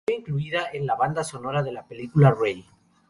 Fue 0.09 0.15
incluida 0.17 0.67
en 0.73 0.87
la 0.87 0.95
banda 0.95 1.23
sonora 1.23 1.61
de 1.61 1.73
la 1.73 1.85
película 1.85 2.31
Ray. 2.31 2.65